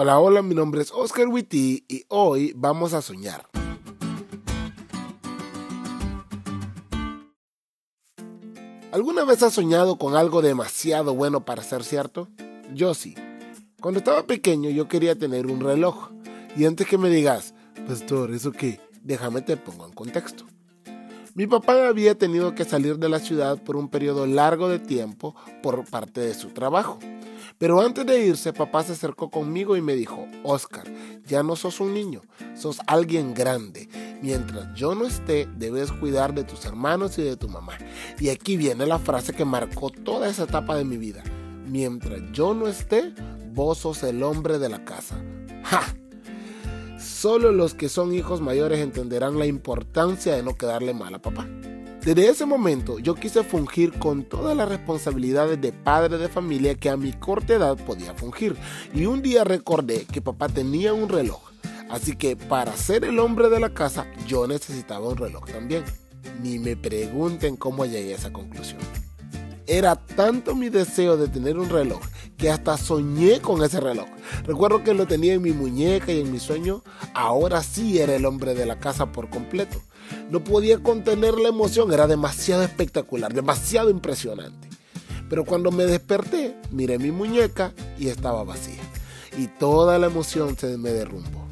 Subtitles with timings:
[0.00, 3.48] Hola, hola, mi nombre es Oscar Witty y hoy vamos a soñar.
[8.92, 12.28] ¿Alguna vez has soñado con algo demasiado bueno para ser cierto?
[12.72, 13.16] Yo sí.
[13.80, 16.10] Cuando estaba pequeño yo quería tener un reloj.
[16.56, 17.52] Y antes que me digas,
[17.88, 18.80] Pastor, ¿eso qué?
[19.02, 20.44] Déjame te pongo en contexto.
[21.34, 25.34] Mi papá había tenido que salir de la ciudad por un periodo largo de tiempo
[25.60, 27.00] por parte de su trabajo.
[27.58, 30.84] Pero antes de irse, papá se acercó conmigo y me dijo, Oscar,
[31.26, 32.22] ya no sos un niño,
[32.54, 33.88] sos alguien grande.
[34.22, 37.76] Mientras yo no esté, debes cuidar de tus hermanos y de tu mamá.
[38.20, 41.24] Y aquí viene la frase que marcó toda esa etapa de mi vida.
[41.66, 43.12] Mientras yo no esté,
[43.52, 45.20] vos sos el hombre de la casa.
[45.64, 45.82] ¡Ja!
[46.98, 51.48] Solo los que son hijos mayores entenderán la importancia de no quedarle mal a papá.
[52.08, 56.88] Desde ese momento yo quise fungir con todas las responsabilidades de padre de familia que
[56.88, 58.56] a mi corta edad podía fungir.
[58.94, 61.50] Y un día recordé que papá tenía un reloj.
[61.90, 65.84] Así que para ser el hombre de la casa yo necesitaba un reloj también.
[66.42, 68.80] Ni me pregunten cómo llegué a esa conclusión.
[69.66, 72.00] Era tanto mi deseo de tener un reloj
[72.38, 74.06] que hasta soñé con ese reloj.
[74.44, 76.82] Recuerdo que lo tenía en mi muñeca y en mi sueño.
[77.12, 79.82] Ahora sí era el hombre de la casa por completo.
[80.30, 84.68] No podía contener la emoción, era demasiado espectacular, demasiado impresionante.
[85.28, 88.82] Pero cuando me desperté, miré mi muñeca y estaba vacía.
[89.36, 91.46] Y toda la emoción se me derrumbó.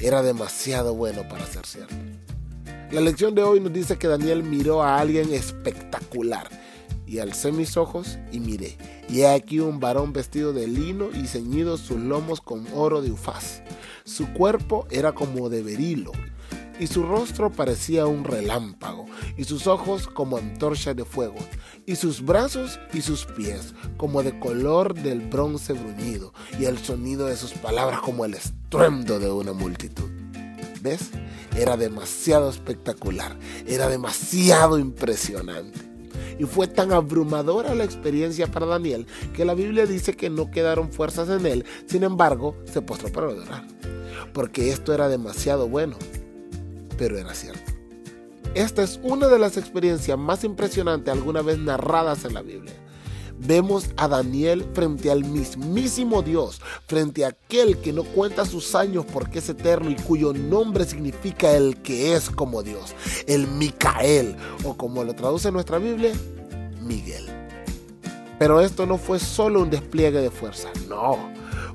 [0.00, 1.94] Era demasiado bueno para ser cierto.
[2.90, 6.48] La lección de hoy nos dice que Daniel miró a alguien espectacular.
[7.06, 8.76] Y alcé mis ojos y miré.
[9.08, 13.10] Y he aquí un varón vestido de lino y ceñido sus lomos con oro de
[13.10, 13.62] ufaz.
[14.04, 16.12] Su cuerpo era como de berilo
[16.78, 21.36] y su rostro parecía un relámpago, y sus ojos como antorcha de fuego,
[21.86, 27.26] y sus brazos y sus pies como de color del bronce bruñido, y el sonido
[27.26, 30.10] de sus palabras como el estruendo de una multitud.
[30.82, 31.10] ¿Ves?
[31.56, 35.93] Era demasiado espectacular, era demasiado impresionante.
[36.38, 40.90] Y fue tan abrumadora la experiencia para Daniel que la Biblia dice que no quedaron
[40.90, 43.66] fuerzas en él, sin embargo, se postró para adorar.
[44.32, 45.96] Porque esto era demasiado bueno
[46.96, 47.72] pero era cierto.
[48.54, 52.74] Esta es una de las experiencias más impresionantes alguna vez narradas en la Biblia.
[53.38, 59.04] Vemos a Daniel frente al mismísimo Dios, frente a aquel que no cuenta sus años
[59.12, 62.94] porque es eterno y cuyo nombre significa el que es como Dios,
[63.26, 66.12] el Micael, o como lo traduce nuestra Biblia,
[66.80, 67.26] Miguel.
[68.38, 71.33] Pero esto no fue solo un despliegue de fuerza, no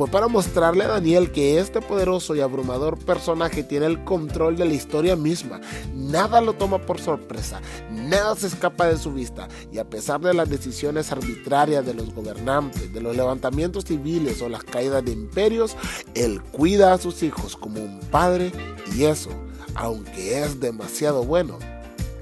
[0.00, 4.64] fue para mostrarle a Daniel que este poderoso y abrumador personaje tiene el control de
[4.64, 5.60] la historia misma.
[5.94, 10.32] Nada lo toma por sorpresa, nada se escapa de su vista y a pesar de
[10.32, 15.76] las decisiones arbitrarias de los gobernantes, de los levantamientos civiles o las caídas de imperios,
[16.14, 18.52] él cuida a sus hijos como un padre
[18.96, 19.28] y eso,
[19.74, 21.58] aunque es demasiado bueno,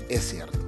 [0.08, 0.67] es cierto.